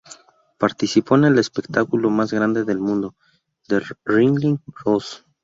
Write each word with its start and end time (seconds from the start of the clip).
Participó 0.57 1.13
en 1.15 1.25
“El 1.25 1.37
espectáculo 1.37 2.09
más 2.09 2.33
grande 2.33 2.63
del 2.63 2.79
mundo“ 2.79 3.13
del 3.67 3.83
Ringling 4.03 4.59
Bros. 4.65 5.27